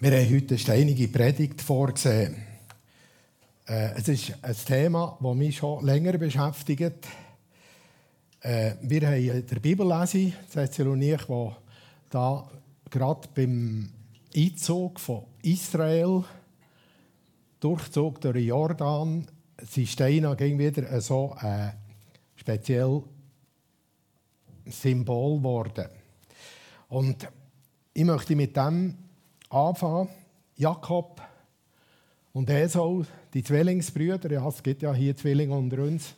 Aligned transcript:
Wir 0.00 0.12
haben 0.12 0.32
heute 0.32 0.50
eine 0.50 0.58
steinige 0.58 1.08
Predigt 1.08 1.60
vorgesehen. 1.60 2.36
Äh, 3.66 3.98
es 3.98 4.06
ist 4.06 4.32
ein 4.42 4.54
Thema, 4.54 5.18
das 5.20 5.34
mich 5.34 5.56
schon 5.56 5.84
länger 5.84 6.16
beschäftigt. 6.16 7.04
Äh, 8.40 8.74
wir 8.82 9.08
haben 9.08 9.44
der 9.44 9.58
Bibellese, 9.58 10.34
Thessalonik, 10.52 11.28
wo 11.28 11.52
da 12.10 12.48
gerade 12.88 13.28
beim 13.34 13.90
Einzug 14.36 15.00
von 15.00 15.24
Israel, 15.42 16.22
Durchzug 17.58 18.20
durch 18.20 18.46
Jordan, 18.46 19.26
sind 19.68 19.88
Steine 19.88 20.36
ging 20.36 20.60
wieder 20.60 21.00
so 21.00 21.34
ein 21.40 21.72
spezielles 22.36 23.02
Symbol 24.64 25.38
geworden. 25.38 25.88
Und 26.88 27.26
ich 27.92 28.04
möchte 28.04 28.36
mit 28.36 28.56
dem 28.56 29.07
anfangen. 29.50 30.08
Jakob 30.56 31.20
und 32.32 32.50
Esau, 32.50 33.04
die 33.32 33.42
Zwillingsbrüder, 33.42 34.30
ja, 34.30 34.46
es 34.48 34.62
gibt 34.62 34.82
ja 34.82 34.92
hier 34.92 35.16
Zwillinge 35.16 35.54
unter 35.54 35.82
uns. 35.82 36.14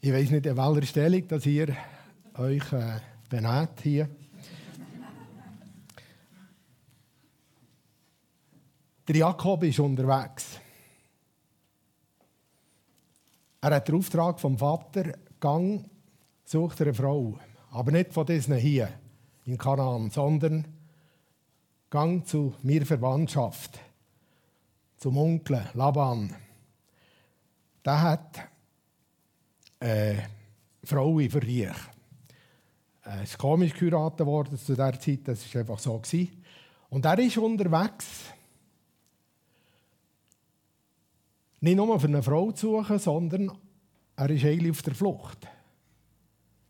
Ich 0.00 0.12
weiß 0.12 0.30
nicht, 0.30 0.46
in 0.46 0.56
welcher 0.56 0.86
Stellung 0.86 1.26
dass 1.28 1.46
ihr 1.46 1.74
euch 2.36 2.72
äh, 2.72 3.00
benennt 3.28 3.80
hier. 3.82 4.08
Der 9.06 9.16
Jakob 9.16 9.62
ist 9.64 9.80
unterwegs. 9.80 10.58
Er 13.60 13.74
hat 13.74 13.88
den 13.88 13.96
Auftrag 13.96 14.40
vom 14.40 14.58
Vater, 14.58 15.14
Gang, 15.40 15.88
sucht 16.44 16.80
eine 16.82 16.94
Frau. 16.94 17.38
Aber 17.70 17.92
nicht 17.92 18.12
von 18.12 18.26
diesen 18.26 18.56
hier 18.56 18.88
in 19.44 19.58
Kanaan, 19.58 20.10
sondern 20.10 20.66
Gang 21.94 22.26
zu 22.26 22.52
mir 22.64 22.84
Verwandtschaft, 22.84 23.78
zum 24.96 25.16
Onkel 25.16 25.64
Laban. 25.74 26.34
Der 27.84 28.02
hat 28.02 28.48
eine 29.78 30.28
Frau 30.82 31.16
für 31.18 31.38
dich. 31.38 31.68
Er 33.04 33.22
ist 33.22 33.38
komisch 33.38 33.74
geheiratet 33.74 34.26
worden 34.26 34.58
zu 34.58 34.72
dieser 34.72 34.98
Zeit, 34.98 35.20
das 35.22 35.54
war 35.54 35.60
einfach 35.60 35.78
so. 35.78 36.02
Und 36.88 37.04
er 37.04 37.18
ist 37.20 37.38
unterwegs, 37.38 38.06
nicht 41.60 41.76
nur 41.76 42.00
für 42.00 42.08
eine 42.08 42.24
Frau 42.24 42.50
zu 42.50 42.72
suchen, 42.72 42.98
sondern 42.98 43.52
er 44.16 44.30
ist 44.30 44.44
eigentlich 44.44 44.72
auf 44.72 44.82
der 44.82 44.96
Flucht 44.96 45.46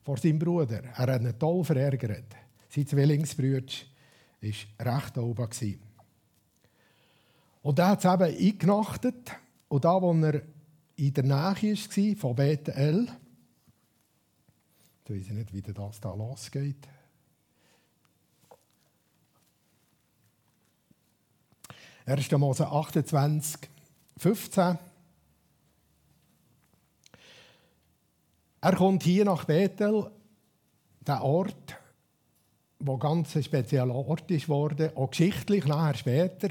vor 0.02 0.18
seinem 0.18 0.38
Bruder. 0.38 0.84
Er 0.84 1.14
hat 1.14 1.22
ihn 1.22 1.38
toll 1.38 1.64
verärgert. 1.64 2.26
Sein 2.68 2.86
Zwillingsbruder 2.86 3.93
war 4.44 4.96
recht 4.96 5.18
oben. 5.18 5.80
Und 7.62 7.78
er 7.78 7.88
hat 7.88 8.04
eben 8.04 8.22
eingenachtet. 8.22 9.32
Und 9.68 9.84
da, 9.84 10.00
wo 10.00 10.12
er 10.12 10.42
in 10.96 11.14
der 11.14 11.24
Nähe 11.24 11.32
war 11.34 12.16
von 12.16 12.36
Bethel, 12.36 13.08
ich 15.06 15.10
weiß 15.10 15.30
nicht, 15.30 15.52
wie 15.52 15.62
das 15.62 16.00
da 16.00 16.14
losgeht. 16.14 16.88
Er 22.06 22.18
1. 22.18 22.30
Mose 22.32 22.66
28, 22.66 23.68
15. 24.18 24.78
Er 28.60 28.76
kommt 28.76 29.02
hier 29.02 29.24
nach 29.24 29.44
Bethel, 29.44 30.10
der 31.00 31.22
Ort, 31.22 31.76
wo 32.86 32.98
ganz 32.98 33.34
ein 33.34 33.42
spezieller 33.42 33.94
Ort 33.94 34.30
ist 34.30 34.48
worden, 34.48 34.94
auch 34.94 35.10
geschichtlich 35.10 35.64
nachher 35.64 35.96
später. 35.96 36.48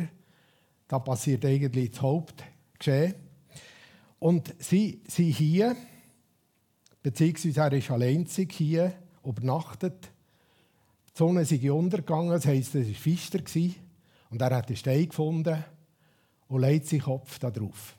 Da 0.88 0.98
passiert 0.98 1.46
eigentlich 1.46 1.92
das 1.92 2.02
Hauptgeschehen. 2.02 3.14
Und 4.18 4.56
sie 4.58 5.02
sind 5.08 5.36
hier, 5.36 5.76
beziehungsweise 7.04 7.62
er 7.62 7.74
ist 7.74 7.92
alleinzig 7.92 8.52
hier, 8.54 8.94
übernachtet. 9.24 10.12
Die 11.10 11.18
Sonne 11.18 11.42
ist 11.42 11.52
untergegangen, 11.52 12.32
das 12.32 12.48
heisst, 12.48 12.74
es 12.76 12.88
war 12.88 12.96
Fister. 12.96 13.40
Und 14.32 14.42
er 14.42 14.56
hat 14.56 14.68
einen 14.68 14.76
Stein 14.76 15.08
gefunden 15.08 15.64
und 16.48 16.62
legt 16.62 16.88
seinen 16.88 17.02
Kopf 17.02 17.38
darauf. 17.38 17.96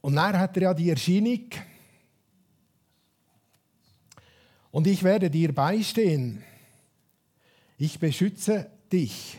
Und 0.00 0.16
dann 0.16 0.38
hat 0.38 0.56
er 0.56 0.62
ja 0.64 0.74
die 0.74 0.90
Erscheinung, 0.90 1.48
und 4.74 4.88
ich 4.88 5.04
werde 5.04 5.30
dir 5.30 5.54
beistehen. 5.54 6.42
Ich 7.78 8.00
beschütze 8.00 8.68
dich 8.92 9.38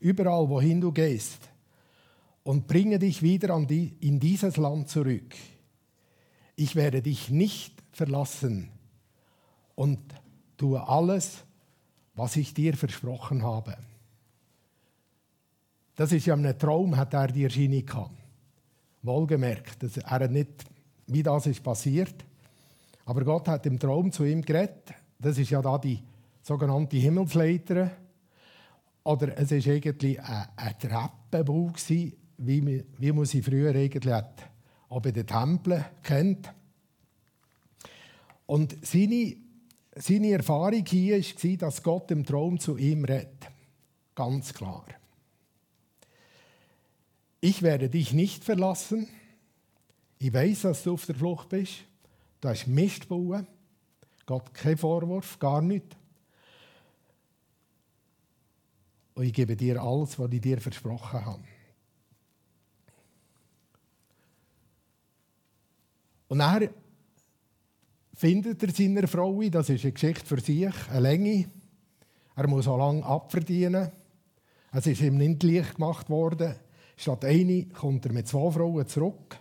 überall, 0.00 0.48
wohin 0.48 0.80
du 0.80 0.90
gehst 0.90 1.38
und 2.42 2.66
bringe 2.66 2.98
dich 2.98 3.22
wieder 3.22 3.54
die, 3.68 3.96
in 4.00 4.18
dieses 4.18 4.56
Land 4.56 4.88
zurück. 4.88 5.36
Ich 6.56 6.74
werde 6.74 7.00
dich 7.00 7.30
nicht 7.30 7.80
verlassen 7.92 8.68
und 9.76 10.00
tue 10.56 10.84
alles, 10.88 11.44
was 12.16 12.34
ich 12.34 12.52
dir 12.52 12.76
versprochen 12.76 13.44
habe. 13.44 13.78
Das 15.94 16.10
ist 16.10 16.26
ja 16.26 16.34
ein 16.34 16.58
Traum, 16.58 16.96
hat 16.96 17.14
er 17.14 17.28
die 17.28 17.44
Erscheinung 17.44 17.86
gehabt. 17.86 18.18
Wohlgemerkt, 19.02 19.84
er 20.22 20.28
nicht, 20.28 20.64
wie 21.06 21.22
das 21.22 21.46
ist 21.46 21.62
passiert. 21.62 22.25
Aber 23.06 23.24
Gott 23.24 23.48
hat 23.48 23.64
im 23.66 23.78
Traum 23.78 24.10
zu 24.12 24.24
ihm 24.24 24.42
geredet. 24.42 24.92
Das 25.18 25.38
ist 25.38 25.50
ja 25.50 25.62
da 25.62 25.78
die 25.78 26.02
sogenannte 26.42 26.96
Himmelsleiter. 26.96 27.90
Oder 29.04 29.38
es 29.38 29.52
war 29.52 29.72
eigentlich 29.72 30.20
ein, 30.20 30.46
ein 30.56 30.78
Treppenbau, 30.78 31.72
wie, 32.38 32.84
wie 32.98 33.12
man 33.12 33.24
sie 33.24 33.42
früher 33.42 33.70
eigentlich 33.70 34.12
hat, 34.12 34.50
auch 34.88 35.00
bei 35.00 35.12
den 35.12 35.26
Tempeln 35.26 35.84
kennt. 36.02 36.52
Und 38.46 38.76
seine, 38.84 39.36
seine 39.94 40.32
Erfahrung 40.32 40.84
hier 40.84 41.20
war, 41.20 41.56
dass 41.56 41.82
Gott 41.82 42.10
im 42.10 42.24
Traum 42.24 42.58
zu 42.58 42.76
ihm 42.76 43.04
redet. 43.04 43.48
Ganz 44.16 44.52
klar. 44.52 44.84
Ich 47.40 47.62
werde 47.62 47.88
dich 47.88 48.12
nicht 48.12 48.42
verlassen. 48.42 49.06
Ich 50.18 50.32
weiß, 50.32 50.62
dass 50.62 50.82
du 50.82 50.94
auf 50.94 51.06
der 51.06 51.14
Flucht 51.14 51.50
bist. 51.50 51.84
Du 52.46 52.50
hast 52.50 52.68
Mist 52.68 53.08
bauen. 53.08 53.44
Gott, 54.24 54.54
kein 54.54 54.76
Vorwurf, 54.76 55.36
gar 55.40 55.60
nicht. 55.60 55.96
Und 59.14 59.24
ich 59.24 59.32
gebe 59.32 59.56
dir 59.56 59.82
alles, 59.82 60.16
was 60.16 60.30
ich 60.30 60.40
dir 60.40 60.60
versprochen 60.60 61.24
habe. 61.24 61.42
Und 66.28 66.38
dann 66.38 66.68
findet 68.14 68.62
er 68.62 68.70
seine 68.70 69.08
Frau, 69.08 69.42
das 69.50 69.68
ist 69.68 69.82
eine 69.82 69.92
Geschichte 69.94 70.24
für 70.24 70.40
sich, 70.40 70.88
eine 70.90 71.00
Länge. 71.00 71.50
Er 72.36 72.46
muss 72.46 72.68
auch 72.68 72.78
lange 72.78 73.04
abverdienen. 73.04 73.90
Es 74.70 74.86
ist 74.86 75.00
ihm 75.00 75.16
nicht 75.16 75.42
leicht 75.42 75.74
gemacht 75.74 76.08
worden. 76.08 76.54
Statt 76.96 77.24
eine 77.24 77.66
kommt 77.70 78.06
er 78.06 78.12
mit 78.12 78.28
zwei 78.28 78.52
Frauen 78.52 78.86
zurück. 78.86 79.36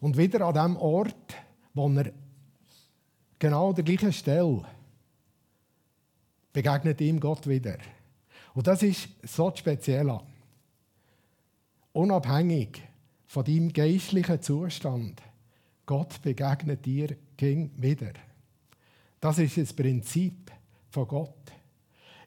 Und 0.00 0.18
wieder 0.18 0.42
an 0.42 0.52
dem 0.52 0.76
Ort, 0.76 1.34
wo 1.72 1.88
er 1.88 2.12
genau 3.42 3.70
an 3.70 3.74
der 3.74 3.82
gleichen 3.82 4.12
Stelle 4.12 4.62
begegnet 6.52 7.00
ihm 7.00 7.18
Gott 7.18 7.48
wieder. 7.48 7.76
Und 8.54 8.68
das 8.68 8.84
ist 8.84 9.08
so 9.24 9.52
speziell. 9.52 10.16
Unabhängig 11.92 12.80
von 13.26 13.44
deinem 13.44 13.72
geistlichen 13.72 14.40
Zustand, 14.40 15.20
Gott 15.84 16.22
begegnet 16.22 16.86
dir 16.86 17.16
ging 17.36 17.72
wieder. 17.76 18.12
Das 19.18 19.38
ist 19.38 19.58
das 19.58 19.72
Prinzip 19.72 20.52
von 20.90 21.08
Gott. 21.08 21.52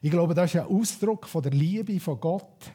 Ich 0.02 0.10
glaube, 0.10 0.34
das 0.34 0.54
ist 0.54 0.60
ein 0.60 0.66
Ausdruck 0.66 1.26
von 1.26 1.42
der 1.42 1.52
Liebe 1.52 1.98
von 1.98 2.20
Gott, 2.20 2.72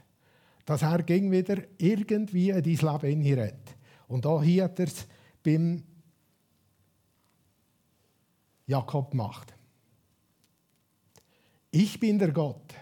dass 0.65 0.81
er 0.81 1.03
ging 1.03 1.29
wieder 1.29 1.57
irgendwie 1.77 2.49
in 2.49 2.63
dein 2.63 2.63
Leben 2.63 3.21
hineinredet. 3.21 3.77
Und 4.07 4.25
da 4.25 4.41
hier 4.41 4.63
hat 4.63 4.79
er 4.79 4.87
es 4.87 5.05
beim 5.43 5.83
Jakob 8.71 9.13
macht. 9.13 9.53
Ich 11.71 11.99
bin 11.99 12.17
der 12.17 12.31
Gott, 12.31 12.73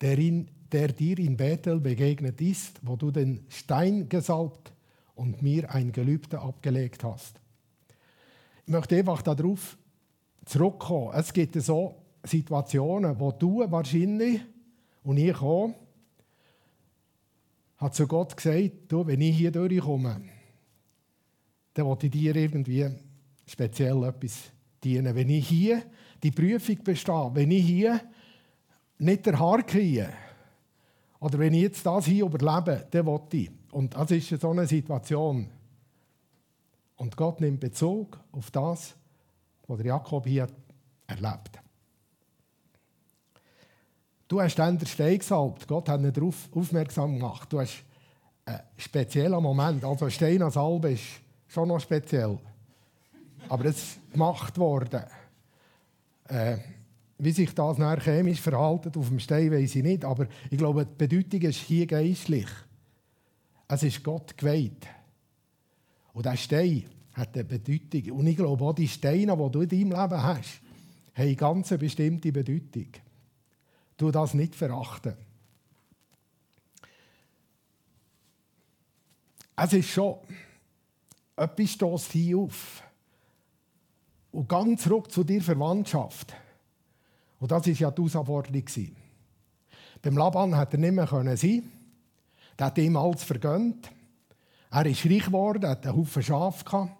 der, 0.00 0.16
in, 0.16 0.48
der 0.70 0.92
dir 0.92 1.18
in 1.18 1.36
Bethel 1.36 1.80
begegnet 1.80 2.40
ist, 2.40 2.78
wo 2.82 2.94
du 2.94 3.10
den 3.10 3.44
Stein 3.48 4.08
gesalbt 4.08 4.72
und 5.16 5.42
mir 5.42 5.74
ein 5.74 5.90
Gelübde 5.90 6.40
abgelegt 6.40 7.02
hast. 7.02 7.40
Ich 8.64 8.72
möchte 8.72 8.96
einfach 8.96 9.22
darauf 9.22 9.76
zurückkommen. 10.44 11.14
Es 11.14 11.32
gibt 11.32 11.60
so 11.60 11.96
Situationen, 12.22 13.18
wo 13.18 13.32
du 13.32 13.68
wahrscheinlich 13.70 14.40
und 15.02 15.16
ich 15.16 15.36
auch, 15.40 15.74
hat 17.78 17.94
zu 17.96 18.06
Gott 18.06 18.36
gesagt, 18.36 18.70
du, 18.86 19.04
wenn 19.04 19.20
ich 19.20 19.36
hier 19.36 19.50
durchkomme, 19.50 20.22
dann 21.74 21.86
will 21.86 21.96
ich 22.02 22.10
dir 22.10 22.36
irgendwie 22.36 22.88
speziell 23.46 24.04
etwas 24.04 24.52
dienen. 24.82 25.14
Wenn 25.14 25.30
ich 25.30 25.48
hier 25.48 25.82
die 26.22 26.30
Prüfung 26.30 26.82
bestehe, 26.82 27.30
wenn 27.34 27.50
ich 27.50 27.66
hier 27.66 28.00
nicht 28.98 29.26
der 29.26 29.38
Haar 29.38 29.62
kriegen, 29.62 30.08
oder 31.20 31.38
wenn 31.38 31.54
ich 31.54 31.62
jetzt 31.62 31.84
das 31.84 32.06
hier 32.06 32.24
überlebe, 32.24 32.86
dann 32.90 33.06
will 33.06 33.20
ich. 33.32 33.50
Und 33.72 33.94
das 33.94 34.10
ist 34.10 34.40
so 34.40 34.50
eine 34.50 34.66
Situation. 34.66 35.48
Und 36.96 37.16
Gott 37.16 37.40
nimmt 37.40 37.60
Bezug 37.60 38.18
auf 38.32 38.50
das, 38.50 38.94
was 39.66 39.82
Jakob 39.82 40.26
hier 40.26 40.46
erlebt. 41.06 41.60
Du 44.26 44.40
hast 44.40 44.56
dann 44.56 44.78
den 44.78 44.86
Stein 44.86 45.18
gesalbt. 45.18 45.66
Gott 45.66 45.88
hat 45.88 46.00
nicht 46.00 46.16
darauf 46.16 46.48
aufmerksam 46.54 47.18
gemacht. 47.18 47.52
Du 47.52 47.60
hast 47.60 47.82
einen 48.44 48.60
speziellen 48.76 49.42
Moment. 49.42 49.84
Also 49.84 50.04
ein 50.04 50.10
Stein 50.10 50.42
als 50.42 50.54
Salbe 50.54 50.92
ist 50.92 51.04
schon 51.48 51.68
noch 51.68 51.80
speziell. 51.80 52.38
Aber 53.50 53.64
es 53.64 53.78
ist 53.78 54.12
gemacht 54.12 54.56
worden. 54.58 55.02
Äh, 56.28 56.58
wie 57.18 57.32
sich 57.32 57.52
das 57.52 57.78
nachher 57.78 58.00
chemisch 58.00 58.40
verhalten 58.40 58.92
auf 58.96 59.08
dem 59.08 59.18
Stein, 59.18 59.50
weiß 59.50 59.74
ich 59.74 59.82
nicht. 59.82 60.04
Aber 60.04 60.28
ich 60.50 60.56
glaube, 60.56 60.86
die 60.86 61.06
Bedeutung 61.06 61.40
ist 61.42 61.58
hier 61.58 61.84
geistlich. 61.86 62.46
Es 63.66 63.82
ist 63.82 64.04
Gott 64.04 64.38
geweiht. 64.38 64.86
Und 66.12 66.26
dieser 66.26 66.36
Stein 66.36 66.84
hat 67.12 67.34
eine 67.34 67.44
Bedeutung. 67.44 68.12
Und 68.12 68.26
ich 68.28 68.36
glaube, 68.36 68.64
auch 68.64 68.72
die 68.72 68.86
Steine, 68.86 69.36
die 69.36 69.50
du 69.50 69.60
in 69.62 69.68
deinem 69.68 70.00
Leben 70.00 70.22
hast, 70.22 70.60
haben 71.14 71.26
eine 71.26 71.34
ganz 71.34 71.70
bestimmte 71.70 72.30
Bedeutung. 72.30 72.86
Du 73.96 74.12
das 74.12 74.32
nicht 74.32 74.54
verachten. 74.54 75.14
Es 79.56 79.72
ist 79.72 79.88
schon, 79.88 80.18
etwas 81.36 81.70
stößt 81.70 82.12
hier 82.12 82.38
auf. 82.38 82.84
Und 84.32 84.48
ganz 84.48 84.82
zurück 84.82 85.10
zu 85.10 85.24
dir 85.24 85.42
Verwandtschaft. 85.42 86.34
Und 87.40 87.50
das 87.50 87.66
war 87.66 87.72
ja 87.72 87.90
die 87.90 88.02
Herausforderung. 88.02 88.64
Beim 90.02 90.16
Laban 90.16 90.56
hat 90.56 90.72
er 90.72 90.78
nicht 90.78 90.92
mehr 90.92 91.06
sein 91.06 91.36
können. 91.36 91.72
Der 92.58 92.66
hat 92.66 92.78
ihm 92.78 92.96
alles 92.96 93.24
vergönnt. 93.24 93.90
Er 94.70 94.86
ist 94.86 95.04
reich 95.04 95.24
geworden, 95.24 95.66
hat 95.66 95.86
einen 95.86 95.96
Haufen 95.96 96.22
Schafe. 96.22 96.90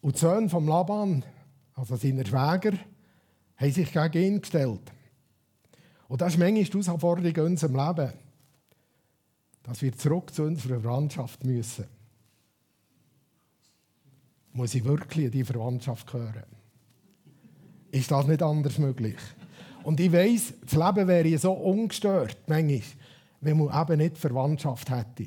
Und 0.00 0.14
die 0.14 0.20
Söhne 0.20 0.48
vom 0.48 0.68
Laban, 0.68 1.24
also 1.74 1.96
seine 1.96 2.24
Schwäger, 2.24 2.78
haben 3.56 3.72
sich 3.72 3.92
gegen 3.92 4.22
ihn 4.22 4.40
gestellt. 4.40 4.92
Und 6.08 6.20
das 6.20 6.34
ist 6.34 6.38
manchmal 6.38 6.64
die 6.64 6.70
Herausforderung 6.70 7.34
in 7.34 7.42
unserem 7.42 7.74
Leben, 7.76 8.12
dass 9.64 9.82
wir 9.82 9.92
zurück 9.96 10.32
zu 10.32 10.44
unserer 10.44 10.80
Verwandtschaft 10.80 11.42
müssen. 11.44 11.86
Muss 14.56 14.74
ich 14.74 14.84
wirklich 14.86 15.26
in 15.26 15.30
die 15.32 15.44
Verwandtschaft 15.44 16.10
gehören? 16.10 16.44
Ist 17.90 18.10
das 18.10 18.26
nicht 18.26 18.42
anders 18.42 18.78
möglich? 18.78 19.18
Und 19.84 20.00
ich 20.00 20.10
weiss, 20.10 20.54
das 20.62 20.72
Leben 20.72 21.06
wäre 21.06 21.36
so 21.36 21.52
ungestört, 21.52 22.38
manchmal, 22.46 22.80
wenn 23.42 23.58
man 23.58 23.82
eben 23.82 23.98
nicht 23.98 24.16
Verwandtschaft 24.16 24.88
hätte. 24.88 25.26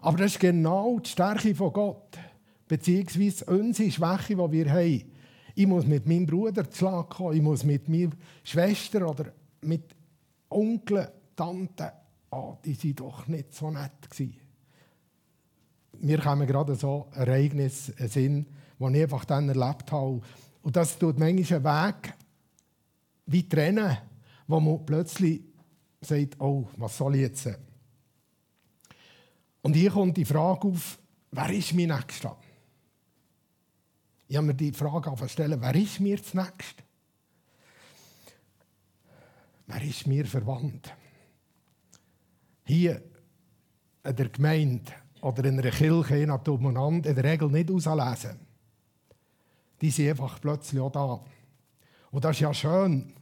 Aber 0.00 0.18
das 0.18 0.32
ist 0.32 0.40
genau 0.40 0.98
die 0.98 1.08
Stärke 1.08 1.54
von 1.54 1.72
Gott, 1.72 2.18
beziehungsweise 2.66 3.44
unsere 3.44 3.90
Schwäche, 3.92 4.34
die 4.34 4.52
wir 4.52 4.72
haben. 4.72 5.12
Ich 5.54 5.66
muss 5.68 5.86
mit 5.86 6.04
meinem 6.08 6.26
Bruder 6.26 6.68
zu 6.68 7.04
kommen, 7.04 7.36
ich 7.36 7.42
muss 7.42 7.62
mit 7.62 7.88
meiner 7.88 8.10
Schwester 8.42 9.08
oder 9.08 9.26
mit 9.60 9.94
Onkel, 10.50 11.12
Tanten, 11.36 11.90
oh, 12.32 12.56
die 12.64 12.76
waren 12.76 12.96
doch 12.96 13.28
nicht 13.28 13.54
so 13.54 13.70
nett. 13.70 14.10
Gewesen. 14.10 14.47
Mir 16.00 16.18
kommen 16.20 16.46
gerade 16.46 16.74
so 16.74 17.08
Ereignisse 17.12 17.92
in 17.92 18.08
Sinn, 18.08 18.46
die 18.78 18.96
ich 18.96 19.02
einfach 19.02 19.24
dann 19.24 19.48
erlebt 19.48 19.90
habe. 19.90 20.20
Und 20.62 20.76
das 20.76 20.98
tut 20.98 21.18
manchmal 21.18 21.66
einen 21.66 21.94
Weg 22.04 22.14
wie 23.26 23.48
trennen, 23.48 23.98
wo 24.46 24.60
man 24.60 24.84
plötzlich 24.86 25.42
sagt, 26.00 26.40
oh, 26.40 26.68
was 26.76 26.96
soll 26.96 27.16
ich 27.16 27.22
jetzt? 27.22 27.48
Und 29.62 29.74
hier 29.74 29.90
kommt 29.90 30.16
die 30.16 30.24
Frage 30.24 30.68
auf, 30.68 30.98
wer 31.30 31.50
ist 31.50 31.74
mein 31.74 31.88
Nächster? 31.88 32.36
Ich 34.28 34.36
habe 34.36 34.46
mir 34.46 34.54
die 34.54 34.72
Frage 34.72 35.28
stellen, 35.28 35.60
wer 35.60 35.74
ist 35.74 36.00
mir 36.00 36.16
das 36.16 36.34
Nächste? 36.34 36.82
Wer 39.66 39.82
ist 39.82 40.06
mir 40.06 40.26
verwandt? 40.26 40.94
Hier 42.64 43.02
in 44.04 44.16
der 44.16 44.28
Gemeinde 44.28 44.92
oder 45.22 45.44
in 45.44 45.58
einer 45.58 45.70
Kirche, 45.70 46.16
je 46.16 46.26
nach 46.26 46.44
in 46.46 47.02
der 47.02 47.24
Regel 47.24 47.48
nicht 47.48 47.70
auslesen 47.70 48.48
die 49.80 49.90
sind 49.90 50.10
einfach 50.10 50.40
plötzlich 50.40 50.80
auch 50.80 50.92
da. 50.92 51.20
Und 52.10 52.24
das 52.24 52.36
ist 52.36 52.40
ja 52.40 52.54
schön. 52.54 53.12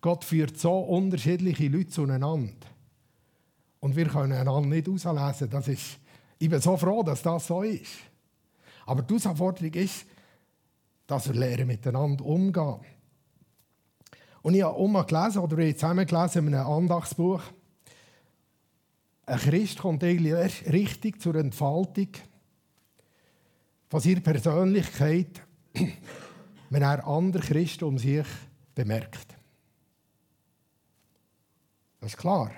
Gott 0.00 0.24
führt 0.24 0.58
so 0.58 0.78
unterschiedliche 0.80 1.68
Leute 1.68 1.90
zueinander. 1.90 2.66
Und 3.80 3.96
wir 3.96 4.06
können 4.08 4.32
einander 4.32 4.68
nicht 4.68 4.88
auslesen. 4.88 5.50
Das 5.50 5.68
ist, 5.68 5.98
ich 6.38 6.50
bin 6.50 6.60
so 6.60 6.76
froh, 6.76 7.02
dass 7.02 7.22
das 7.22 7.46
so 7.46 7.62
ist. 7.62 7.92
Aber 8.86 9.02
die 9.02 9.14
Herausforderung 9.14 9.74
ist, 9.74 10.06
dass 11.06 11.28
wir 11.28 11.34
lernen, 11.34 11.66
miteinander 11.66 12.24
umgehen. 12.24 12.80
Und 14.42 14.54
ich 14.54 14.62
habe 14.62 14.74
auch 14.74 14.88
mal 14.88 15.02
gelesen, 15.02 15.38
oder 15.38 15.56
wir 15.56 15.66
haben 15.66 15.74
zusammen 15.74 16.06
gelesen 16.06 16.48
in 16.48 16.54
einem 16.54 16.66
Andachtsbuch, 16.66 17.42
ein 19.30 19.38
Christ 19.38 19.78
kommt 19.78 20.02
eigentlich 20.02 20.32
erst 20.32 20.66
richtig 20.72 21.20
zur 21.20 21.36
Entfaltung 21.36 22.08
von 23.88 24.00
seiner 24.00 24.20
Persönlichkeit, 24.20 25.42
wenn 26.70 26.82
er 26.82 27.06
andere 27.06 27.42
Christen 27.42 27.84
um 27.84 27.98
sich 27.98 28.26
bemerkt. 28.74 29.36
Das 32.00 32.12
ist 32.12 32.18
klar. 32.18 32.50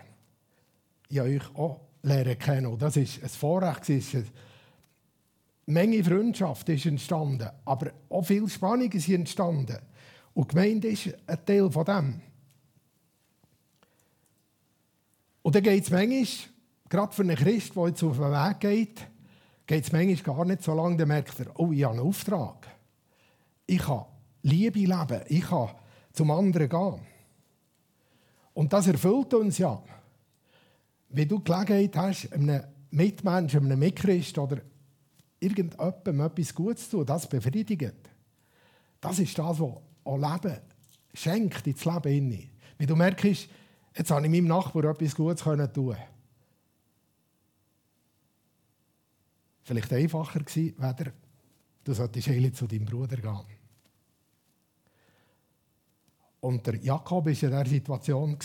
Ich 1.09 1.19
habe 1.19 1.29
euch 1.29 1.55
auch 1.57 1.81
lernen 2.03 2.39
kennen. 2.39 2.79
das 2.79 2.97
ist 2.97 3.23
ein 3.23 3.29
Vorrecht. 3.29 3.91
Menge 5.67 6.03
Freundschaft 6.03 6.69
ist 6.71 6.87
entstanden, 6.87 7.51
aber 7.67 7.93
auch 8.09 8.25
viel 8.25 8.49
Spannung 8.49 8.91
ist 8.91 9.09
entstanden. 9.09 9.79
Und 10.33 10.51
die 10.51 10.55
Gemeinde 10.55 10.89
ist 10.89 11.15
ein 11.27 11.45
Teil 11.45 11.71
von 11.71 11.85
dem. 11.85 12.21
Und 15.43 15.55
dann 15.55 15.63
geht 15.63 15.85
es 15.85 15.91
manchmal, 15.91 16.27
gerade 16.93 17.15
für 17.15 17.23
einen 17.23 17.37
Christ, 17.37 17.75
der 17.75 17.89
jetzt 17.89 18.03
auf 18.03 18.19
den 18.19 18.31
Weg 18.31 18.61
geht, 18.61 19.07
geht 19.67 19.85
es 19.85 19.93
manchmal 19.93 20.37
gar 20.37 20.45
nicht 20.45 20.63
so 20.63 20.75
lange, 20.75 20.99
dann 20.99 21.09
merkt 21.09 21.41
er, 21.41 21.59
oh, 21.59 21.73
ich 21.73 21.85
habe 21.85 21.95
einen 21.95 22.07
Auftrag. 22.07 22.69
Ich 23.67 23.81
kann 23.81 24.05
Liebe 24.43 24.81
leben. 24.81 25.23
Ich 25.29 25.49
kann 25.49 25.71
zum 26.13 26.31
anderen 26.31 26.69
gehen. 26.69 27.01
Und 28.53 28.73
das 28.75 28.89
erfüllt 28.89 29.33
uns 29.33 29.57
ja. 29.57 29.83
Wenn 31.09 31.29
du 31.29 31.41
Gelegenheit 31.41 31.97
hast, 31.97 32.31
einem 32.31 32.63
Mitmenschen, 32.91 33.65
einem 33.65 33.79
Mitchrist 33.79 34.37
oder 34.37 34.59
irgendjemandem 35.41 36.21
etwas 36.21 36.55
Gutes 36.55 36.91
zu 36.91 36.99
tun, 36.99 37.07
das 37.07 37.27
befriedigt. 37.27 38.11
Das 39.01 39.19
ist 39.19 39.39
das, 39.39 39.59
was 39.59 39.77
auch 40.05 40.17
Leben 40.19 40.59
schenkt 41.15 41.67
ins 41.67 41.87
Leben 41.87 42.13
hinein. 42.13 42.51
Wenn 42.77 42.87
du 42.87 42.97
merkst, 42.97 43.49
jetzt 43.97 44.11
habe 44.11 44.27
ich 44.27 44.31
meinem 44.31 44.49
Nachbarn 44.49 44.91
etwas 44.91 45.15
Gutes 45.15 45.43
tun 45.43 45.97
Vielleicht 49.63 49.93
einfacher 49.93 50.41
gewesen, 50.41 50.75
weder 50.79 51.13
Du 51.85 51.95
solltest 51.95 52.57
zu 52.57 52.67
deinem 52.67 52.85
Bruder 52.85 53.17
gehen. 53.17 53.59
Und 56.41 56.67
der 56.67 56.77
Jakob 56.77 57.25
war 57.25 57.33
in 57.33 57.39
dieser 57.39 57.67
Situation. 57.67 58.39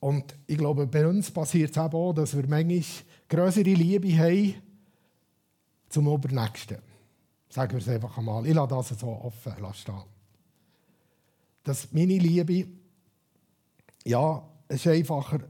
Und 0.00 0.36
ich 0.46 0.56
glaube, 0.56 0.86
bei 0.86 1.06
uns 1.06 1.30
passiert 1.30 1.70
es 1.70 1.78
auch, 1.78 2.12
dass 2.12 2.36
wir 2.36 2.46
manchmal 2.46 2.84
größere 3.28 3.74
Liebe 3.74 4.16
haben 4.16 4.54
zum 5.88 6.08
Obernächsten. 6.08 6.78
Sagen 7.48 7.72
wir 7.72 7.78
es 7.78 7.88
einfach 7.88 8.16
einmal. 8.16 8.46
Ich 8.46 8.54
lasse 8.54 8.68
das 8.90 9.00
so 9.00 9.08
offen 9.08 9.54
stehen. 9.74 10.02
Dass 11.64 11.92
meine 11.92 12.18
Liebe, 12.18 12.68
ja, 14.04 14.46
es 14.68 14.86
ist 14.86 14.92
einfacher, 14.92 15.40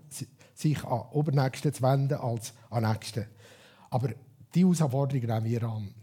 sich 0.55 0.83
an 0.85 1.09
Obernächsten 1.13 1.73
zu 1.73 1.83
wenden 1.83 2.19
als 2.19 2.55
an 2.71 2.85
Nächsten. 2.85 3.27
Aber 3.91 4.11
die 4.55 4.61
Herausforderung 4.61 5.23
nehmen 5.23 5.45
wir 5.45 5.63
an. 5.63 5.95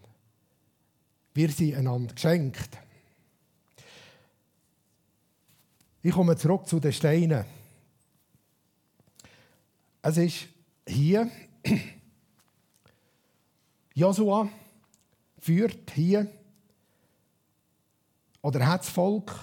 Wir 1.34 1.50
sind 1.50 1.76
einander 1.76 2.14
geschenkt. 2.14 2.78
Ich 6.02 6.14
komme 6.14 6.38
zurück 6.38 6.68
zu 6.68 6.80
den 6.80 6.94
Steinen. 6.94 7.46
Es 10.02 10.18
ist 10.18 10.48
hier, 10.88 11.30
Josua 13.96 14.48
führt 15.40 15.92
hier, 15.92 16.28
oder 18.42 18.68
hat 18.68 18.82
das 18.82 18.90
Volk 18.90 19.34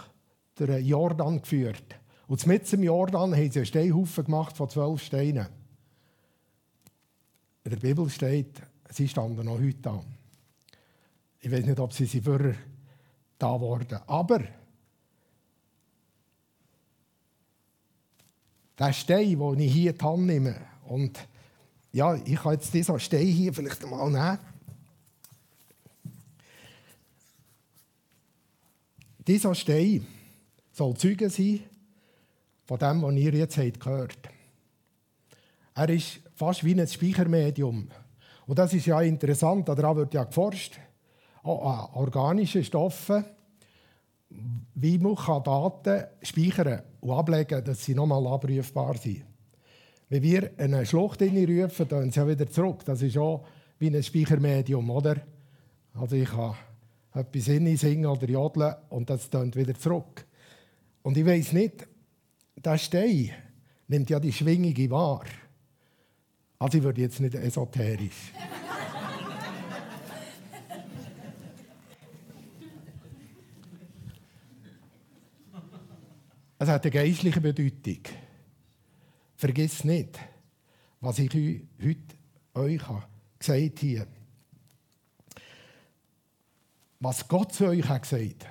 den 0.58 0.86
Jordan 0.86 1.40
geführt. 1.40 1.96
Und 2.28 2.46
mit 2.46 2.72
im 2.72 2.84
Jordan 2.84 3.34
haben 3.34 3.50
sie 3.50 3.58
einen 3.58 3.66
Steinhaufen 3.66 4.24
gemacht 4.24 4.56
von 4.56 4.70
zwölf 4.70 5.02
Steinen 5.02 5.61
in 7.64 7.70
der 7.70 7.78
Bibel 7.78 8.08
steht, 8.10 8.62
sie 8.90 9.08
standen 9.08 9.46
noch 9.46 9.58
heute 9.58 9.74
da. 9.80 10.04
Ich 11.40 11.50
weiß 11.50 11.64
nicht, 11.64 11.78
ob 11.78 11.92
sie 11.92 12.06
sie 12.06 12.20
früher 12.20 12.54
da 13.38 13.60
wurden. 13.60 13.98
Aber 14.06 14.42
der 18.78 18.92
Stein, 18.92 19.38
den 19.38 19.60
ich 19.60 19.72
hier 19.72 19.92
dran 19.92 20.26
nehme, 20.26 20.56
und 20.86 21.18
ja, 21.92 22.14
ich 22.14 22.36
kann 22.36 22.54
jetzt 22.54 22.72
diesen 22.72 22.98
Stein 22.98 23.26
hier 23.26 23.52
vielleicht 23.52 23.84
mal 23.88 24.10
nehmen. 24.10 24.38
Dieser 29.26 29.54
Stein 29.54 30.06
soll 30.72 30.96
Zeuge 30.96 31.30
sein 31.30 31.60
von 32.66 32.78
dem, 32.78 33.02
was 33.02 33.14
ihr 33.14 33.34
jetzt 33.34 33.56
gehört 33.80 34.16
habt. 34.24 34.34
Er 35.74 35.88
ist 35.90 36.20
fast 36.42 36.64
wie 36.64 36.72
ein 36.72 36.88
Speichermedium. 36.88 37.86
Und 38.48 38.58
das 38.58 38.74
ist 38.74 38.86
ja 38.86 39.00
interessant, 39.00 39.68
daran 39.68 39.94
wird 39.94 40.12
ja 40.12 40.24
geforscht. 40.24 40.76
An 41.44 41.50
organischen 41.94 42.64
Stoffen, 42.64 43.24
wie 44.74 44.98
man 44.98 45.14
Daten 45.14 46.04
speichern 46.20 46.82
und 47.00 47.12
ablegen 47.12 47.62
dass 47.62 47.84
sie 47.84 47.94
nochmal 47.94 48.26
abrufbar 48.26 48.96
sind. 48.96 49.22
Wenn 50.08 50.22
wir 50.24 50.50
eine 50.58 50.84
Schlucht 50.84 51.22
rufen, 51.22 51.86
dann 51.88 52.10
sie 52.10 52.18
ja 52.18 52.26
wieder 52.26 52.50
zurück. 52.50 52.84
Das 52.86 53.02
ist 53.02 53.16
auch 53.16 53.44
wie 53.78 53.86
ein 53.86 54.02
Speichermedium, 54.02 54.90
oder? 54.90 55.18
Also 55.94 56.16
ich 56.16 56.28
kann 56.28 56.56
etwas 57.14 57.46
in 57.46 57.76
singen 57.76 58.06
oder 58.06 58.28
jodeln 58.28 58.74
und 58.88 59.08
das 59.08 59.30
tönt 59.30 59.54
wieder 59.54 59.74
zurück. 59.74 60.26
Und 61.02 61.16
ich 61.16 61.24
weiß 61.24 61.52
nicht, 61.52 61.86
der 62.56 62.78
Stein 62.78 63.30
nimmt 63.86 64.10
ja 64.10 64.18
die 64.18 64.32
Schwingung 64.32 64.90
wahr. 64.90 65.24
Also 66.62 66.78
ich 66.78 66.84
würde 66.84 67.00
jetzt 67.00 67.18
nicht 67.18 67.34
esoterisch. 67.34 68.32
es 76.56 76.68
hat 76.68 76.84
eine 76.84 76.90
geistliche 76.92 77.40
Bedeutung. 77.40 77.98
Vergiss 79.34 79.82
nicht, 79.82 80.16
was 81.00 81.18
ich 81.18 81.34
heute 81.34 81.98
euch 82.54 82.80
gesagt 83.40 83.82
habe. 83.82 84.06
Was 87.00 87.26
Gott 87.26 87.52
zu 87.54 87.66
euch 87.66 87.88
hat 87.88 88.02
gesagt 88.02 88.46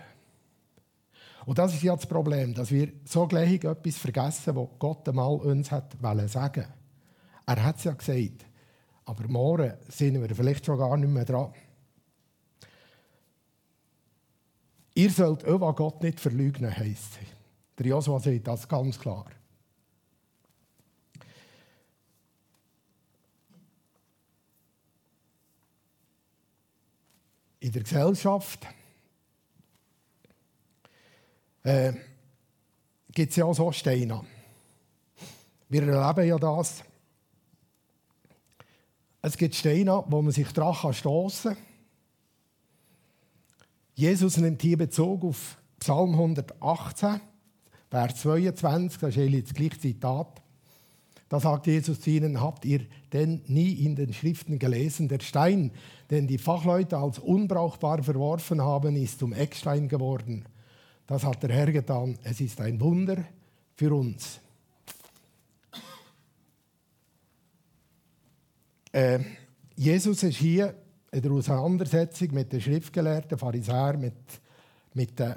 Und 1.45 1.57
das 1.57 1.75
ist 1.75 1.83
ja 1.83 1.95
das 1.95 2.05
Problem, 2.05 2.53
dass 2.53 2.71
wir 2.71 2.91
so 3.05 3.25
gleich 3.25 3.63
etwas 3.63 3.97
vergessen, 3.97 4.53
was 4.57 4.67
Gott 4.79 5.07
einmal 5.07 5.35
uns 5.35 5.71
hat 5.71 5.95
sagen 6.27 6.80
Er 7.45 7.63
hat 7.63 7.77
es 7.77 7.83
ja 7.83 7.93
gesagt. 7.93 8.45
Aber 9.05 9.27
morgen 9.27 9.73
sind 9.89 10.21
wir 10.21 10.35
vielleicht 10.35 10.65
schon 10.65 10.77
gar 10.77 10.95
nicht 10.97 11.09
mehr 11.09 11.25
dran. 11.25 11.53
Ihr 14.93 15.09
sollt 15.09 15.43
euer 15.43 15.75
Gott 15.75 16.03
nicht 16.03 16.19
verleugnen, 16.19 16.75
heisst 16.75 17.19
es. 17.21 17.27
Der 17.77 17.87
Josua 17.87 18.19
sagt 18.19 18.47
das 18.47 18.67
ganz 18.67 18.99
klar. 18.99 19.25
in 27.61 27.71
der 27.71 27.83
Gesellschaft 27.83 28.67
äh, 31.63 31.93
gibt 33.11 33.29
es 33.29 33.35
ja 33.35 33.45
auch 33.45 33.53
so 33.53 33.71
Steine. 33.71 34.25
Wir 35.69 35.83
erleben 35.83 36.27
ja 36.27 36.37
das. 36.37 36.83
Es 39.21 39.37
gibt 39.37 39.55
Steine, 39.55 40.03
wo 40.07 40.21
man 40.21 40.31
sich 40.31 40.51
daran 40.51 40.93
stoßen 40.93 41.53
kann. 41.53 41.63
Jesus 43.93 44.37
nimmt 44.37 44.61
hier 44.61 44.77
Bezug 44.77 45.23
auf 45.23 45.57
Psalm 45.79 46.13
118, 46.13 47.21
Vers 47.89 48.15
22, 48.21 48.99
das 48.99 49.09
ist 49.09 49.21
eigentlich 49.21 49.43
das 49.43 49.53
gleiche 49.53 49.79
Zitat. 49.79 50.41
Da 51.29 51.39
sagt 51.39 51.67
Jesus 51.67 52.01
zu 52.01 52.09
ihnen, 52.09 52.41
habt 52.41 52.65
ihr 52.65 52.87
denn 53.13 53.41
nie 53.47 53.71
in 53.85 53.95
den 53.95 54.11
Schriften 54.13 54.59
gelesen, 54.59 55.07
der 55.07 55.19
Stein, 55.19 55.71
den 56.09 56.27
die 56.27 56.37
Fachleute 56.37 56.97
als 56.97 57.19
unbrauchbar 57.19 58.01
verworfen 58.01 58.61
haben, 58.61 58.95
ist 58.95 59.19
zum 59.19 59.33
Eckstein 59.33 59.87
geworden. 59.87 60.45
Das 61.05 61.23
hat 61.23 61.43
der 61.43 61.51
Herr 61.51 61.71
getan. 61.71 62.17
Es 62.23 62.41
ist 62.41 62.59
ein 62.59 62.79
Wunder 62.81 63.23
für 63.75 63.93
uns. 63.93 64.41
Äh, 68.91 69.19
Jesus 69.75 70.23
ist 70.23 70.37
hier 70.37 70.75
in 71.11 71.21
der 71.21 71.31
Auseinandersetzung 71.31 72.33
mit 72.33 72.51
den 72.51 72.61
Schriftgelehrten, 72.61 73.37
Pharisäern, 73.37 73.99
mit, 73.99 74.15
mit 74.93 75.17
den 75.19 75.35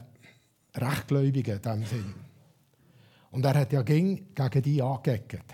Rechtgläubigen 0.75 1.57
in 1.57 1.63
diesem 1.63 1.85
Sinn. 1.85 2.15
Und 3.31 3.45
er 3.45 3.55
hat 3.55 3.73
ja 3.73 3.83
gegen 3.83 4.29
die 4.35 4.83
angeeckt. 4.83 5.45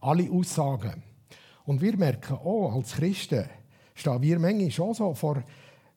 Alle 0.00 0.30
Aussagen. 0.30 1.02
Und 1.64 1.80
wir 1.80 1.96
merken 1.96 2.34
auch, 2.34 2.74
als 2.74 2.92
Christen 2.92 3.48
stehen 3.94 4.22
wir 4.22 4.38
manchmal 4.38 4.70
schon 4.70 4.94
so 4.94 5.14
vor 5.14 5.42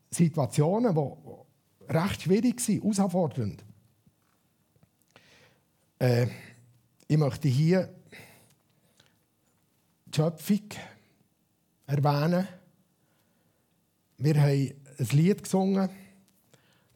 Situationen, 0.09 0.95
die 0.95 1.93
recht 1.93 2.21
schwierig 2.21 2.61
sind, 2.61 2.83
herausfordernd. 2.83 3.63
Äh, 5.99 6.27
ich 7.07 7.17
möchte 7.17 7.47
hier 7.47 7.89
die 10.05 10.15
Schöpfung 10.15 10.69
erwähnen. 11.87 12.47
Wir 14.17 14.41
haben 14.41 14.71
ein 14.99 15.07
Lied 15.11 15.43
gesungen. 15.43 15.89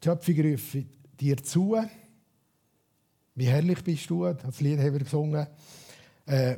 Die 0.02 0.08
Schöpfung 0.08 0.40
ruft 0.40 0.76
dir 1.20 1.36
zu. 1.36 1.76
Wie 3.34 3.46
herrlich 3.46 3.84
bist 3.84 4.10
du? 4.10 4.24
Das 4.32 4.60
Lied 4.60 4.78
haben 4.78 4.92
wir 4.92 5.00
gesungen. 5.00 5.46
Äh, 6.26 6.56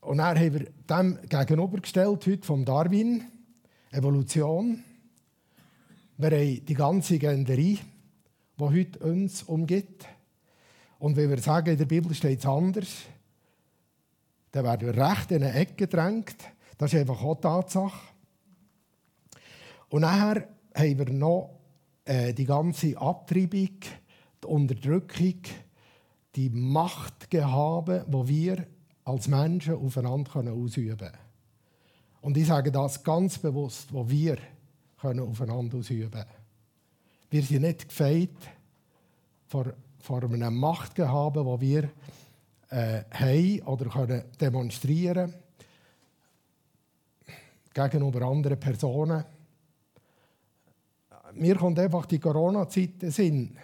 und 0.00 0.18
dann 0.18 0.38
haben 0.38 0.52
wir 0.52 0.66
dem 0.88 1.18
gegenübergestellt 1.28 2.26
heute 2.26 2.46
vom 2.46 2.64
Darwin, 2.64 3.24
Evolution. 3.90 4.84
Wir 6.18 6.30
haben 6.30 6.64
die 6.64 6.74
ganze 6.74 7.18
Genderie, 7.18 7.78
die 8.58 8.64
heute 8.64 8.98
uns 8.98 9.42
umgibt. 9.44 10.06
Und 10.98 11.16
wenn 11.16 11.30
wir 11.30 11.38
sagen, 11.38 11.70
in 11.70 11.78
der 11.78 11.86
Bibel 11.86 12.14
steht 12.14 12.40
es 12.40 12.46
anders, 12.46 12.88
dann 14.52 14.64
werden 14.64 14.86
wir 14.86 15.10
recht 15.10 15.30
in 15.32 15.42
eine 15.42 15.54
Ecke 15.54 15.86
gedrängt. 15.86 16.36
Das 16.84 16.92
ist 16.92 17.00
einfach 17.00 17.22
auch 17.22 17.40
Tatsache. 17.40 17.98
Und 19.88 20.02
nachher 20.02 20.48
haben 20.74 20.98
wir 20.98 21.10
noch 21.14 21.58
äh, 22.04 22.34
die 22.34 22.44
ganze 22.44 22.98
Abtreibung, 22.98 23.70
die 24.42 24.46
Unterdrückung, 24.46 25.40
die 26.36 26.50
Machtgehabe, 26.50 28.04
wo 28.06 28.28
wir 28.28 28.66
als 29.02 29.28
Menschen 29.28 29.76
aufeinander 29.76 30.52
ausüben 30.52 30.98
können. 30.98 31.16
Und 32.20 32.36
ich 32.36 32.48
sage 32.48 32.70
das 32.70 33.02
ganz 33.02 33.38
bewusst, 33.38 33.90
wo 33.90 34.06
wir 34.06 34.36
können 35.00 35.20
aufeinander 35.20 35.78
ausüben 35.78 36.10
können. 36.10 36.26
Wir 37.30 37.42
sind 37.44 37.62
nicht 37.62 37.88
gefeit 37.88 38.36
vor, 39.46 39.72
vor 40.00 40.22
einem 40.22 40.54
Machtgehabe, 40.54 41.44
das 41.44 41.60
wir 41.62 41.84
äh, 42.68 43.04
haben 43.10 43.62
oder 43.62 43.86
können 43.86 44.24
demonstrieren 44.38 45.32
gegenüber 47.74 48.22
anderen 48.22 48.58
Personen. 48.58 49.24
Mir 51.34 51.56
kommt 51.56 51.78
einfach 51.78 52.06
die 52.06 52.20
Corona-Zeit 52.20 53.02
in 53.02 53.10
Sinn 53.10 53.58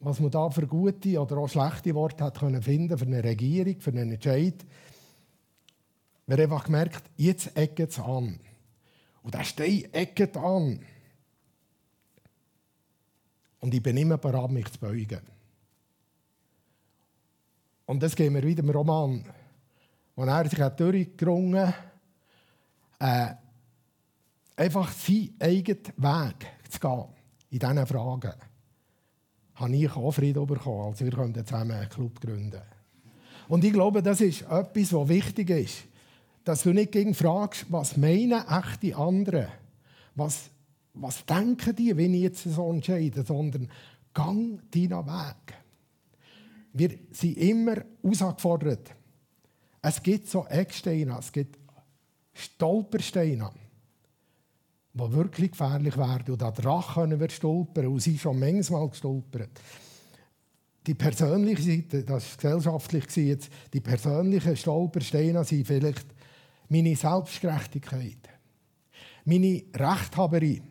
was 0.00 0.20
man 0.20 0.30
da 0.30 0.50
für 0.50 0.66
gute 0.66 1.20
oder 1.20 1.38
auch 1.38 1.48
schlechte 1.48 1.94
Worte 1.94 2.24
hat 2.24 2.38
können 2.38 2.62
finden 2.62 2.98
für 2.98 3.06
eine 3.06 3.22
Regierung, 3.22 3.80
für 3.80 3.90
einen 3.90 4.12
Entscheid. 4.12 4.64
Wir 6.26 6.36
haben 6.36 6.42
einfach 6.44 6.64
gemerkt, 6.64 7.10
jetzt 7.16 7.56
ecket 7.56 7.90
es 7.90 7.98
an. 7.98 8.38
Und 9.22 9.34
der 9.34 9.44
Stein 9.44 9.88
ecket 9.92 10.36
an. 10.36 10.80
Und 13.60 13.74
ich 13.74 13.82
bin 13.82 13.96
immer 13.96 14.18
bereit, 14.18 14.50
mich 14.50 14.70
zu 14.70 14.78
beugen. 14.78 15.22
Und 17.86 18.02
das 18.02 18.14
gehen 18.14 18.34
wir 18.34 18.42
wieder 18.42 18.62
im 18.62 18.70
Roman, 18.70 19.24
wo 20.14 20.24
er 20.24 20.48
sich 20.48 20.58
durchgerungen 20.58 21.68
hat, 21.68 21.74
äh, 22.98 23.34
einfach 24.56 24.92
seinen 24.92 25.34
eigenen 25.40 25.84
Weg 25.96 26.46
zu 26.68 26.80
gehen 26.80 27.04
in 27.50 27.58
diesen 27.58 27.86
Fragen 27.86 28.32
habe 29.56 29.76
ich 29.76 29.96
auch 29.96 30.12
Frieden 30.12 30.46
bekommen. 30.46 30.88
Also 30.88 31.04
wir 31.04 31.44
zusammen 31.44 31.72
einen 31.72 31.88
Club 31.88 32.20
gründen. 32.20 32.60
Und 33.48 33.64
ich 33.64 33.72
glaube, 33.72 34.02
das 34.02 34.20
ist 34.20 34.42
etwas, 34.42 34.92
was 34.92 35.08
wichtig 35.08 35.50
ist. 35.50 35.84
Dass 36.44 36.62
du 36.62 36.72
nicht 36.72 36.92
gegen 36.92 37.14
fragst, 37.14 37.66
was 37.70 37.96
meinen 37.96 38.44
echte 38.46 38.96
andere, 38.96 39.48
was, 40.14 40.50
was 40.94 41.24
denken 41.24 41.74
die, 41.74 41.96
wenn 41.96 42.14
ich 42.14 42.22
jetzt 42.22 42.44
so 42.44 42.70
entscheide, 42.70 43.24
sondern 43.24 43.70
gang 44.12 44.60
deinen 44.70 45.06
Weg. 45.06 45.54
Wir 46.72 46.98
sind 47.10 47.38
immer 47.38 47.76
herausgefordert. 48.02 48.94
Es 49.80 50.02
gibt 50.02 50.28
so 50.28 50.46
Ecksteine, 50.46 51.16
es 51.18 51.32
gibt 51.32 51.58
Stolpersteine 52.36 53.50
die 54.96 55.12
wirklich 55.12 55.50
gefährlich 55.50 55.96
werden. 55.96 56.32
Und 56.32 56.40
daran 56.40 56.82
können 56.94 57.20
wir 57.20 57.28
stolpern. 57.28 57.86
Und 57.86 58.00
sie 58.00 58.18
schon 58.18 58.38
manchmal 58.38 58.88
gestolpert. 58.88 59.50
die 60.86 60.94
persönliche 60.94 61.62
Seite, 61.62 62.04
das 62.04 62.30
war 62.30 62.36
gesellschaftlich, 62.36 63.16
jetzt, 63.16 63.50
die 63.72 63.80
persönlichen 63.80 64.56
Stolpersteine 64.56 65.44
sind 65.44 65.66
vielleicht 65.66 66.06
meine 66.68 66.94
Selbstgerechtigkeit, 66.94 68.18
meine 69.24 69.64
Rechthaberei. 69.74 70.62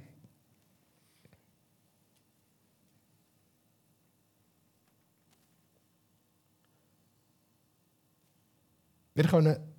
Wir 9.14 9.24
können 9.26 9.75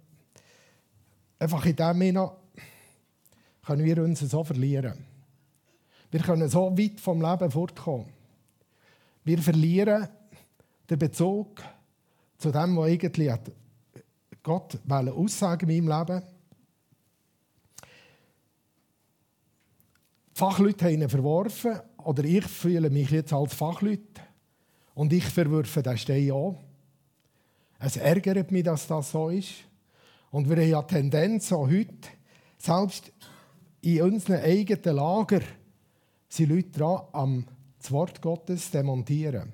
einfach 1.38 1.64
in 1.66 1.76
dem 1.76 1.98
Sinne 1.98 2.30
können 3.64 3.84
wir 3.84 4.02
uns 4.02 4.20
so 4.20 4.44
verlieren. 4.44 5.04
Wir 6.10 6.20
können 6.20 6.48
so 6.48 6.76
weit 6.78 7.00
vom 7.00 7.20
Leben 7.20 7.50
fortkommen. 7.50 8.06
Wir 9.24 9.38
verlieren 9.38 10.08
den 10.88 10.98
Bezug 10.98 11.62
zu 12.38 12.52
dem, 12.52 12.76
was 12.76 12.86
eigentlich 12.86 13.32
Gott 14.42 14.78
aussagen 14.88 15.68
in 15.68 15.84
meinem 15.84 15.98
Leben. 15.98 16.22
Die 20.30 20.38
Fachleute 20.38 20.84
haben 20.84 21.02
ihn 21.02 21.08
verworfen, 21.08 21.80
oder 22.04 22.22
ich 22.22 22.44
fühle 22.44 22.88
mich 22.88 23.10
jetzt 23.10 23.32
als 23.32 23.54
Fachleute 23.54 24.20
und 24.94 25.12
ich 25.12 25.24
verwürfe 25.24 25.82
den 25.82 25.98
Stein 25.98 26.30
auch. 26.30 26.62
Es 27.80 27.96
ärgert 27.96 28.52
mich, 28.52 28.62
dass 28.62 28.86
das 28.86 29.10
so 29.10 29.28
ist. 29.28 29.54
Und 30.36 30.50
wir 30.50 30.56
haben 30.56 30.68
ja 30.68 30.82
Tendenz, 30.82 31.50
auch 31.50 31.66
heute, 31.66 32.08
selbst 32.58 33.10
in 33.80 34.02
unseren 34.02 34.42
eigenen 34.42 34.96
Lager, 34.96 35.40
sind 36.28 36.50
Leute 36.50 36.78
dran, 36.78 37.06
am 37.12 37.46
das 37.78 37.90
Wort 37.90 38.20
Gottes 38.20 38.70
demontieren. 38.70 39.50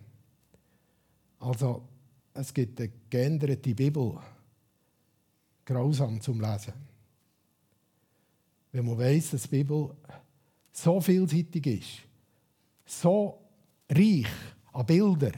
Also, 1.39 1.85
es 2.35 2.53
gibt 2.53 2.81
eine 2.81 2.91
geänderte 3.09 3.73
Bibel. 3.77 4.19
Grausam 5.65 6.21
zum 6.21 6.41
Lesen. 6.41 6.73
Wenn 8.73 8.85
man 8.85 8.99
weiß, 8.99 9.31
dass 9.31 9.43
die 9.43 9.49
Bibel 9.51 9.95
so 10.73 11.01
vielseitig 11.01 11.65
ist, 11.65 11.91
so 12.87 13.39
reich 13.89 14.27
an 14.73 14.87
Bildern, 14.87 15.35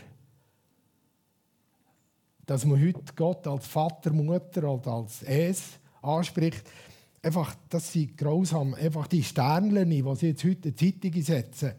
dass 2.46 2.64
man 2.64 2.80
heute 2.80 3.12
Gott 3.16 3.46
als 3.46 3.66
Vater, 3.66 4.12
Mutter 4.12 4.68
oder 4.70 4.92
als 4.92 5.22
Es 5.22 5.78
anspricht, 6.02 6.64
einfach, 7.22 7.54
das 7.68 7.92
sind 7.92 8.16
grausam. 8.16 8.74
Einfach 8.74 9.06
die 9.06 9.22
Sternchen, 9.22 9.90
die 9.90 10.04
sie 10.16 10.28
jetzt 10.28 10.44
heute 10.44 10.68
in 10.68 10.74
die 10.74 11.00
Zeitung 11.00 11.22
setzen, 11.22 11.72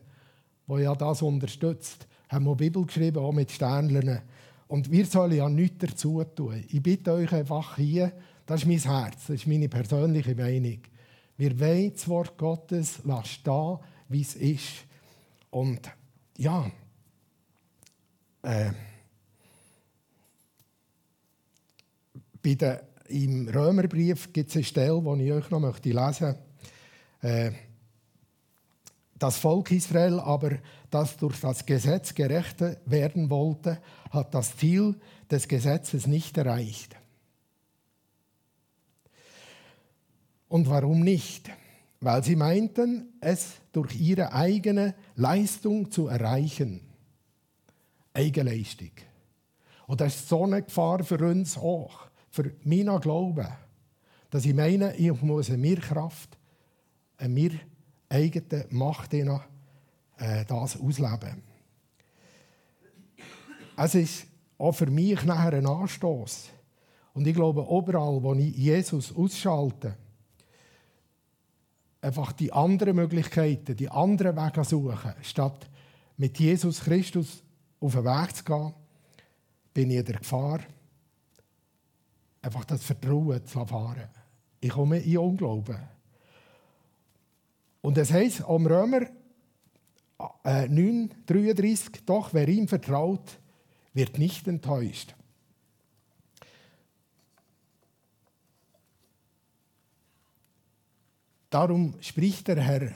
die 0.68 0.82
ja 0.82 0.96
das 0.96 1.22
unterstützt, 1.22 2.08
haben 2.30 2.46
wir 2.46 2.56
Bibel 2.56 2.86
geschrieben, 2.86 3.20
auch 3.20 3.32
mit 3.32 3.52
Sternchen. 3.52 4.22
Und 4.68 4.92
wir 4.92 5.06
sollen 5.06 5.38
ja 5.38 5.48
nichts 5.48 5.86
dazu 5.86 6.24
tun. 6.24 6.64
Ich 6.70 6.82
bitte 6.82 7.14
euch 7.14 7.32
einfach 7.32 7.76
hier, 7.76 8.12
das 8.46 8.62
ist 8.62 8.68
mein 8.68 8.80
Herz, 8.80 9.28
das 9.28 9.36
ist 9.36 9.48
meine 9.48 9.70
persönliche 9.70 10.36
Meinung. 10.36 10.80
Wir 11.38 11.60
wollen 11.60 11.94
das 11.94 12.08
Wort 12.08 12.38
Gottes 12.38 13.02
stehen, 13.24 13.78
wie 14.10 14.22
es 14.22 14.36
ist. 14.36 14.86
Und 15.52 15.82
ja, 16.38 16.70
äh, 18.42 18.72
bei 22.46 22.54
der, 22.54 22.84
im 23.08 23.48
Römerbrief 23.48 24.32
gibt 24.32 24.52
es 24.52 24.56
eine 24.56 24.64
Stelle, 24.64 25.02
die 25.02 25.24
ich 25.25 25.32
euch 25.32 25.50
noch 25.50 25.60
möchte 25.60 25.90
lesen 25.90 26.28
möchte. 26.28 26.38
Äh, 27.22 27.52
das 29.18 29.38
Volk 29.38 29.72
Israel 29.72 30.20
aber, 30.20 30.60
das 30.92 31.18
durch 31.18 31.40
das 31.40 31.66
Gesetz 31.66 32.14
gerecht 32.14 32.62
werden 32.86 33.30
wollte, 33.32 33.82
hat 34.12 34.36
das 34.36 34.55
Ziel 34.58 34.96
des 35.31 35.48
Gesetzes 35.48 36.05
nicht 36.05 36.38
erreicht. 36.38 36.96
Und 40.48 40.70
warum 40.70 41.00
nicht? 41.00 41.50
Weil 42.01 42.24
sie 42.24 42.36
meinten, 42.36 43.14
es 43.22 43.53
durch 43.72 44.00
ihre 44.00 44.34
eigene 44.34 44.94
Leistung 45.16 45.90
zu 45.90 46.08
erreichen. 46.08 46.81
Eigenleistung. 48.14 48.92
Und 49.88 50.01
das 50.01 50.16
ist 50.16 50.29
so 50.29 50.44
eine 50.44 50.62
Gefahr 50.62 51.03
für 51.03 51.18
uns 51.18 51.58
auch, 51.58 52.08
für 52.36 52.52
meinen 52.66 53.00
Glauben, 53.00 53.48
dass 54.30 54.46
ich 54.46 54.54
meine, 54.54 54.94
ich 54.98 55.22
muss 55.22 55.48
mir 55.48 55.78
Kraft, 55.78 56.38
mir 57.26 57.52
eigene 58.10 58.66
Macht 58.72 59.14
äh, 59.14 60.44
das 60.46 60.78
ausleben. 60.78 61.42
Es 63.78 63.96
ist 63.96 64.28
auch 64.58 64.74
für 64.74 64.88
mich 64.88 65.24
nachher 65.24 65.54
ein 65.54 65.66
Anstoß. 65.66 66.50
Und 67.14 67.26
ich 67.26 67.34
glaube, 67.34 67.62
überall, 67.62 68.22
wo 68.22 68.34
ich 68.34 68.54
Jesus 68.54 69.16
ausschalte, 69.16 69.96
einfach 72.02 72.34
die 72.34 72.52
anderen 72.52 72.98
Möglichkeiten, 72.98 73.78
die 73.78 73.90
anderen 73.90 74.36
Wege 74.36 74.66
suchen, 74.66 75.14
statt 75.22 75.70
mit 76.18 76.38
Jesus 76.38 76.82
Christus 76.82 77.42
auf 77.80 77.94
den 77.94 78.04
Weg 78.04 78.36
zu 78.36 78.44
gehen, 78.44 78.74
bin 79.74 79.92
ich 79.92 80.00
in 80.00 80.06
der 80.06 80.18
Gefahr, 80.18 80.60
einfach 82.46 82.66
das 82.66 82.84
Vertrauen 82.84 83.46
zu 83.46 83.60
erfahren. 83.60 84.08
Ich 84.60 84.70
komme 84.70 85.00
in 85.00 85.18
Unglauben. 85.18 85.77
Und 87.81 87.98
es 87.98 88.12
heißt 88.12 88.46
am 88.46 88.66
Römer 88.66 89.01
äh, 90.44 90.68
9,33, 90.68 92.01
doch 92.05 92.34
wer 92.34 92.48
ihm 92.48 92.68
vertraut, 92.68 93.40
wird 93.94 94.18
nicht 94.18 94.48
enttäuscht. 94.48 95.16
Darum 101.50 101.96
spricht 102.01 102.48
der 102.48 102.62
Herr 102.62 102.92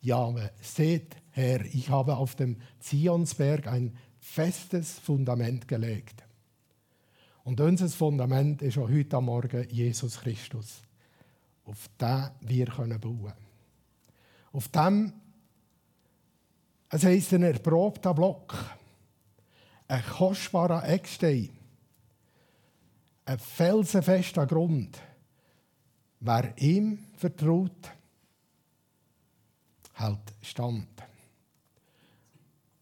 Jahwe, 0.00 0.52
seht 0.60 1.16
Herr, 1.32 1.64
ich 1.66 1.90
habe 1.90 2.16
auf 2.16 2.34
dem 2.34 2.56
Zionsberg 2.78 3.66
ein 3.66 3.96
festes 4.18 4.98
Fundament 4.98 5.68
gelegt. 5.68 6.24
Und 7.44 7.60
unser 7.60 7.88
Fundament 7.88 8.62
ist 8.62 8.78
auch 8.78 8.88
heute 8.88 9.20
Morgen 9.20 9.68
Jesus 9.70 10.20
Christus. 10.20 10.82
Auf 11.64 11.88
den 12.00 12.30
wir 12.40 12.66
bauen 12.66 13.00
können. 13.00 13.32
Auf 14.52 14.68
dem, 14.68 15.12
es 16.88 17.04
heisst 17.04 17.32
ein 17.34 17.44
erprobter 17.44 18.12
Block, 18.12 18.54
ein 19.86 20.04
kostbarer 20.04 20.88
Eckstein, 20.88 21.50
ein 23.24 23.38
felsenfester 23.38 24.46
Grund. 24.46 24.98
Wer 26.18 26.52
ihm 26.58 26.98
vertraut, 27.16 27.92
hält 29.94 30.34
Stand. 30.42 30.88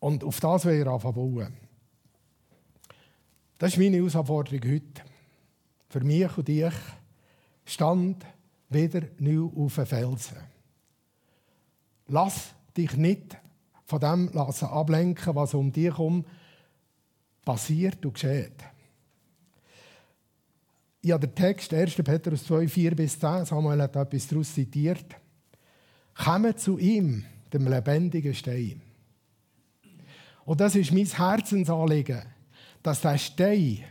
Und 0.01 0.25
auf 0.25 0.41
das 0.41 0.65
will 0.65 0.87
er 0.87 0.99
bauen. 0.99 1.68
Das 3.59 3.73
ist 3.73 3.79
meine 3.79 3.97
Herausforderung 3.97 4.61
heute. 4.65 5.03
Für 5.89 6.01
mich 6.01 6.39
und 6.39 6.47
dich 6.47 6.75
stand 7.65 8.25
wieder 8.69 9.03
neu 9.19 9.51
auf 9.57 9.75
den 9.75 9.87
Felsen. 9.87 10.39
Lass 12.07 12.55
dich 12.77 12.97
nicht 12.97 13.37
von 13.85 14.01
dem 14.01 14.31
lassen 14.33 14.67
ablenken, 14.67 15.35
was 15.35 15.55
um 15.55 15.73
dich 15.73 15.87
herum 15.87 16.25
passiert 17.45 18.05
und 18.07 18.15
geschieht. 18.15 18.53
Habe 21.11 21.27
den 21.27 21.35
Text 21.35 21.73
1. 21.73 21.95
Petrus 21.97 22.45
2, 22.45 22.69
4 22.69 22.95
bis 22.95 23.19
10, 23.19 23.47
Samuel 23.47 23.83
hat 23.83 23.97
etwas 23.97 24.29
daraus 24.29 24.55
zitiert. 24.55 25.17
Kommen 26.15 26.57
zu 26.57 26.79
ihm, 26.79 27.25
dem 27.53 27.67
lebendigen 27.67 28.35
Stein. 28.35 28.83
Und 30.45 30.61
das 30.61 30.75
ist 30.77 30.93
mein 30.93 31.07
Herzensanliegen, 31.07 32.23
dass 32.89 33.03
der 33.03 33.19
Stein, 33.19 33.85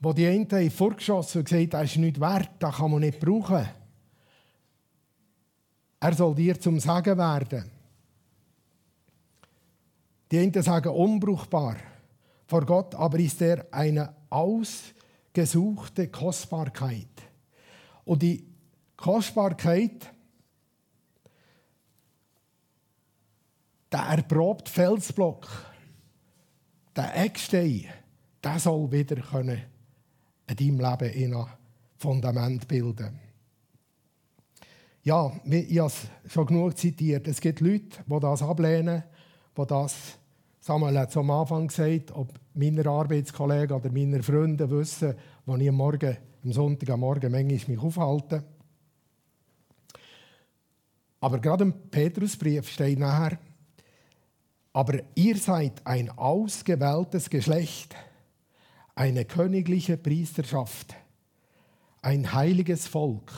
wo 0.00 0.14
die 0.14 0.26
einen 0.26 0.70
vorgeschossen 0.70 1.40
und 1.40 1.44
gesagt, 1.44 1.74
das 1.74 1.90
ist 1.90 1.96
nicht 1.98 2.18
wert, 2.18 2.48
das 2.58 2.76
kann 2.76 2.90
man 2.90 3.00
nicht 3.00 3.20
brauchen, 3.20 3.68
er 6.00 6.14
soll 6.14 6.34
dir 6.34 6.58
zum 6.58 6.80
Sagen 6.80 7.18
werden. 7.18 7.70
Die 10.30 10.38
einen 10.38 10.62
sagen 10.62 10.88
unbrauchbar. 10.88 11.76
Vor 12.46 12.64
Gott 12.64 12.94
aber 12.94 13.18
ist 13.18 13.42
er 13.42 13.66
eine 13.70 14.14
ausgesuchte 14.30 16.08
Kostbarkeit. 16.08 17.08
Und 18.06 18.22
die 18.22 18.42
Kostbarkeit, 18.96 20.10
der 23.92 24.00
erprobt 24.00 24.70
Felsblock, 24.70 25.46
der 26.96 27.24
Eckstein, 27.24 27.84
der 28.42 28.58
soll 28.58 28.90
wieder 28.90 29.16
können 29.16 29.62
in 30.48 30.56
deinem 30.56 30.80
Leben 30.80 31.34
ein 31.34 31.46
Fundament 31.96 32.66
bilden 32.68 33.26
ja, 35.06 35.30
ich 35.44 35.78
habe 35.78 35.86
es 35.86 36.08
schon 36.32 36.46
genug 36.46 36.76
zitiert. 36.76 37.28
Es 37.28 37.40
gibt 37.40 37.60
Leute, 37.60 38.02
die 38.04 38.20
das 38.20 38.42
ablehnen, 38.42 39.04
die 39.56 39.66
das 39.66 40.18
Samuel 40.58 40.98
hat 40.98 41.10
es 41.10 41.16
am 41.16 41.30
Anfang 41.30 41.68
gesagt, 41.68 42.10
ob 42.10 42.34
meine 42.54 42.84
Arbeitskollegen 42.84 43.76
oder 43.76 43.88
meine 43.92 44.20
Freunde 44.20 44.68
wissen, 44.68 45.14
wann 45.44 45.60
ich 45.60 45.68
am 45.68 45.76
Morgen, 45.76 46.16
am 46.42 46.52
Sonntag 46.52 46.90
am 46.90 47.00
Morgen 47.00 47.30
manchmal 47.30 47.76
mich 47.76 47.78
aufhalte. 47.78 48.42
Aber 51.20 51.38
gerade 51.38 51.62
im 51.62 51.72
Petrusbrief 51.88 52.68
steht 52.68 52.98
nachher, 52.98 53.38
aber 54.76 54.98
ihr 55.14 55.38
seid 55.38 55.86
ein 55.86 56.10
ausgewähltes 56.10 57.30
Geschlecht, 57.30 57.96
eine 58.94 59.24
königliche 59.24 59.96
Priesterschaft, 59.96 60.94
ein 62.02 62.30
heiliges 62.34 62.86
Volk. 62.86 63.32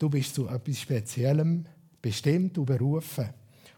Du 0.00 0.10
bist 0.10 0.34
zu 0.34 0.48
etwas 0.48 0.80
Speziellem 0.80 1.64
bestimmt 2.00 2.58
und 2.58 2.64
berufen. 2.64 3.28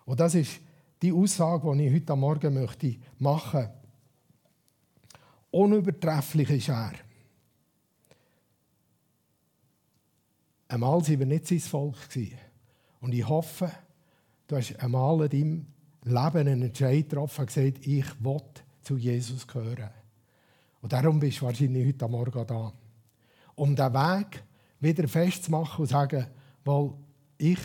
Und 0.07 0.21
das 0.21 0.37
ist 0.37 0.59
die 1.03 1.13
Aussage, 1.13 1.71
die 1.77 1.87
ich 1.87 1.95
heute 1.97 2.17
Morgen 2.17 2.55
machen 2.55 2.99
möchte. 3.19 3.75
Unübertrefflich 5.51 6.49
ist 6.49 6.71
er. 6.71 6.93
Einmal 10.69 10.93
waren 10.93 11.19
wir 11.19 11.27
nicht 11.27 11.47
sein 11.47 11.61
Volk. 11.61 11.99
Und 13.03 13.13
ich 13.13 13.29
hoffe, 13.29 13.71
du 14.47 14.57
hast 14.57 14.79
einmal 14.81 15.23
in 15.23 15.31
deinem 15.31 15.67
Leben 16.05 16.39
einen 16.39 16.63
Entscheid 16.63 17.09
getroffen 17.09 17.41
und 17.41 17.47
gesagt, 17.47 17.87
ich 17.87 18.25
will 18.25 18.43
zu 18.83 18.97
Jesus 18.97 19.47
gehören. 19.47 19.91
Und 20.83 20.93
darum 20.93 21.19
bist 21.19 21.41
du 21.41 21.47
wahrscheinlich 21.47 21.87
heute 21.87 22.09
Morgen 22.09 22.47
da. 22.47 22.73
Um 23.55 23.75
den 23.75 23.95
Weg 23.95 24.43
wieder 24.81 25.09
festzumachen 25.09 25.81
und 25.81 25.87
zu 25.87 25.93
sagen, 25.93 26.27
weil 26.65 26.93
ich 27.39 27.59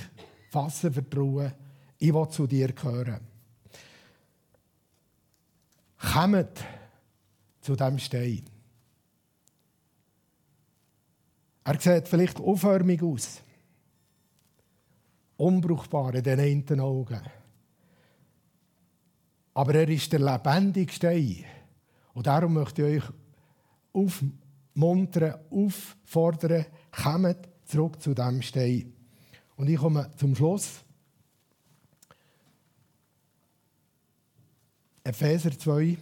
fasse 0.50 0.92
Vertrauen, 0.92 1.52
ich 1.98 2.14
will 2.14 2.30
zu 2.30 2.48
dir 2.48 2.72
gehören. 2.72 3.20
Kommt 5.98 6.64
zu 7.60 7.76
diesem 7.76 8.00
Stein. 8.00 8.44
Er 11.66 11.80
sieht 11.80 12.08
vielleicht 12.08 12.40
unförmig 12.40 13.04
aus. 13.04 13.42
Unbrauchbar 15.40 16.16
in 16.16 16.24
den 16.24 16.40
einen 16.42 16.82
Augen. 16.82 17.22
Aber 19.54 19.74
er 19.74 19.88
ist 19.88 20.12
der 20.12 20.20
lebendige 20.20 20.92
Stein. 20.92 21.46
Und 22.14 22.28
darum 22.28 22.56
möchte 22.56 22.86
ich 22.86 23.02
euch 23.02 23.10
aufmuntern, 23.94 25.36
auffordern, 25.50 26.66
kommt 26.92 27.38
zurück 27.64 28.02
zu 28.02 28.14
diesem 28.14 28.42
Stein. 28.42 28.94
Und 29.56 29.70
ich 29.70 29.78
komme 29.78 30.12
zum 30.18 30.36
Schluss. 30.36 30.84
Epheser 35.06 35.58
2, 35.58 35.98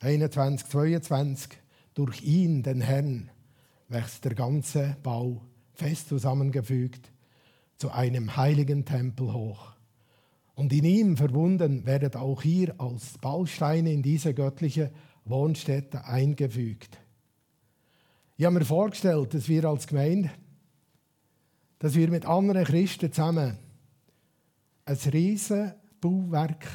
21, 0.00 0.68
22. 0.68 1.48
Durch 1.94 2.20
ihn, 2.20 2.62
den 2.62 2.82
Herrn, 2.82 3.30
wächst 3.88 4.26
der 4.26 4.34
ganze 4.34 4.98
Bau 5.02 5.40
fest 5.72 6.08
zusammengefügt 6.08 7.13
zu 7.84 7.90
einem 7.90 8.34
heiligen 8.34 8.86
Tempel 8.86 9.30
hoch. 9.34 9.74
Und 10.54 10.72
in 10.72 10.84
ihm 10.84 11.18
verbunden 11.18 11.84
werdet 11.84 12.16
auch 12.16 12.42
ihr 12.42 12.74
als 12.80 13.18
Bausteine 13.18 13.92
in 13.92 14.02
diese 14.02 14.32
göttliche 14.32 14.90
Wohnstätte 15.26 16.02
eingefügt. 16.06 16.98
Ich 18.38 18.46
habe 18.46 18.58
mir 18.58 18.64
vorgestellt, 18.64 19.34
dass 19.34 19.50
wir 19.50 19.66
als 19.66 19.86
Gemeinde, 19.86 20.30
dass 21.78 21.94
wir 21.94 22.08
mit 22.08 22.24
anderen 22.24 22.64
Christen 22.64 23.12
zusammen 23.12 23.58
ein 24.86 24.96
riesen 25.12 25.74
Bauwerk 26.00 26.66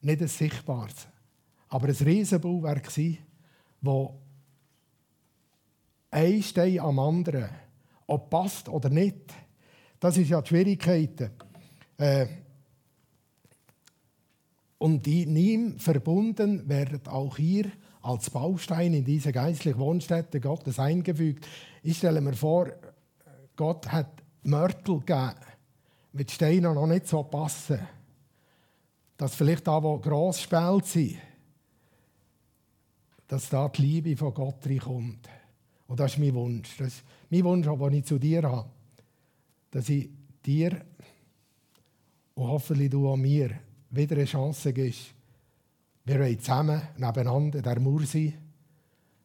nicht 0.00 0.22
ein 0.22 0.26
sichtbares, 0.26 1.06
aber 1.68 1.86
ein 1.86 1.94
Riesenbauwerk 1.94 2.90
sein, 2.90 3.18
wo 3.80 4.20
ein 6.10 6.42
Stein 6.42 6.80
am 6.80 6.98
anderen, 6.98 7.48
ob 8.08 8.28
passt 8.28 8.68
oder 8.68 8.90
nicht, 8.90 9.32
das 10.00 10.16
ist 10.16 10.28
ja 10.28 10.42
die 10.42 10.48
Schwierigkeit. 10.48 11.30
Äh, 11.96 12.26
und 14.78 15.06
in 15.06 15.36
ihm 15.36 15.78
verbunden 15.78 16.68
werden 16.68 17.06
auch 17.06 17.36
hier 17.36 17.70
als 18.02 18.30
Baustein 18.30 18.94
in 18.94 19.04
diese 19.04 19.30
geistliche 19.30 19.78
Wohnstätte 19.78 20.40
Gottes 20.40 20.80
eingefügt. 20.80 21.46
Ich 21.84 21.98
stelle 21.98 22.20
mir 22.20 22.34
vor, 22.34 22.72
Gott 23.54 23.90
hat 23.92 24.24
Mörtel 24.42 24.98
gegeben, 24.98 25.34
mit 26.12 26.30
Steinen 26.32 26.74
noch 26.74 26.86
nicht 26.86 27.06
so 27.06 27.22
passen 27.22 27.78
dass 29.18 29.34
vielleicht 29.34 29.66
da, 29.66 29.82
wo 29.82 29.98
gross 29.98 30.40
spielt 30.40 30.86
sind, 30.86 31.18
dass 33.26 33.50
da 33.50 33.68
die 33.68 33.82
Liebe 33.82 34.16
von 34.16 34.32
Gott 34.32 34.64
reinkommt. 34.64 35.28
Und 35.88 35.98
das 35.98 36.12
ist 36.12 36.18
mein 36.18 36.34
Wunsch. 36.34 36.76
Das 36.76 36.88
ist 36.88 37.04
mein 37.30 37.44
Wunsch, 37.44 37.66
den 37.66 37.92
ich 37.92 38.04
zu 38.04 38.18
dir 38.18 38.42
habe. 38.42 38.68
Dass 39.70 39.88
ich 39.88 40.08
dir 40.44 40.84
und 42.34 42.46
hoffentlich 42.46 42.90
du 42.90 43.10
an 43.12 43.20
mir 43.20 43.50
wieder 43.90 44.16
eine 44.16 44.26
Chance 44.26 44.72
gibst. 44.72 45.14
Wir 46.04 46.20
wollen 46.20 46.38
zusammen 46.38 46.80
nebeneinander 46.96 47.60
der 47.60 47.80
Mauer 47.80 48.04
sein, 48.04 48.34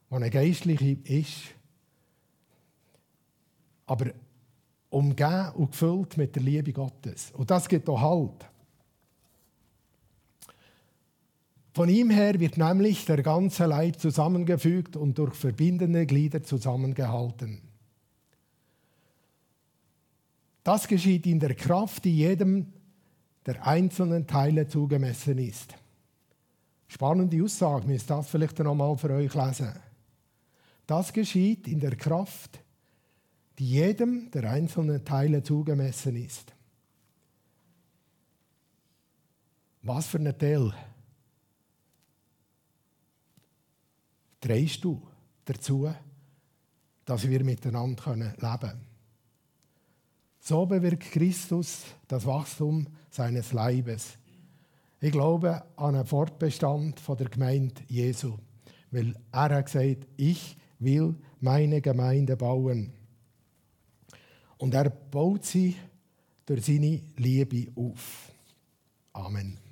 der 0.09 0.17
eine 0.17 0.29
geistliche 0.29 0.97
ist, 1.03 1.41
aber 3.85 4.11
umgeben 4.89 5.51
und 5.55 5.71
gefüllt 5.71 6.17
mit 6.17 6.35
der 6.35 6.43
Liebe 6.43 6.73
Gottes. 6.73 7.31
Und 7.31 7.51
das 7.51 7.67
gibt 7.67 7.87
auch 7.89 8.01
Halt. 8.01 8.49
Von 11.73 11.89
ihm 11.89 12.11
her 12.11 12.39
wird 12.39 12.57
nämlich 12.57 13.05
der 13.05 13.23
ganze 13.23 13.65
Leib 13.65 13.99
zusammengefügt 13.99 14.95
und 14.95 15.17
durch 15.17 15.33
verbindende 15.33 16.05
Glieder 16.05 16.43
zusammengehalten. 16.43 17.61
Das 20.63 20.87
geschieht 20.87 21.25
in 21.25 21.39
der 21.39 21.55
Kraft, 21.55 22.05
die 22.05 22.15
jedem 22.15 22.71
der 23.45 23.65
einzelnen 23.65 24.27
Teile 24.27 24.67
zugemessen 24.67 25.39
ist. 25.39 25.73
Spannende 26.87 27.43
Aussage, 27.43 27.87
müsst 27.87 28.09
das 28.09 28.29
vielleicht 28.29 28.59
noch 28.59 28.75
mal 28.75 28.95
für 28.95 29.09
euch 29.09 29.33
lesen. 29.33 29.73
Das 30.85 31.11
geschieht 31.11 31.67
in 31.67 31.79
der 31.79 31.95
Kraft, 31.95 32.59
die 33.57 33.67
jedem 33.67 34.29
der 34.29 34.49
einzelnen 34.49 35.03
Teile 35.03 35.41
zugemessen 35.41 36.15
ist. 36.15 36.53
Was 39.81 40.07
für 40.07 40.19
ein 40.19 40.37
Teil? 40.37 40.71
Drehst 44.43 44.83
du 44.83 45.01
dazu, 45.45 45.89
dass 47.05 47.27
wir 47.27 47.43
miteinander 47.43 48.15
leben 48.15 48.35
können. 48.37 48.81
So 50.39 50.65
bewirkt 50.65 51.11
Christus 51.11 51.83
das 52.07 52.25
Wachstum 52.25 52.87
seines 53.09 53.53
Leibes. 53.53 54.17
Ich 54.99 55.11
glaube 55.11 55.63
an 55.77 55.95
einen 55.95 56.05
Fortbestand 56.05 57.01
der 57.07 57.29
Gemeinde 57.29 57.81
Jesu, 57.87 58.37
weil 58.91 59.15
er 59.31 59.55
hat 59.55 59.65
gesagt, 59.65 60.07
ich 60.17 60.57
will 60.79 61.15
meine 61.39 61.81
Gemeinde 61.81 62.35
bauen. 62.35 62.91
Und 64.57 64.73
er 64.73 64.89
baut 64.89 65.45
sie 65.45 65.75
durch 66.45 66.65
seine 66.65 67.01
Liebe 67.17 67.71
auf. 67.75 68.31
Amen. 69.13 69.62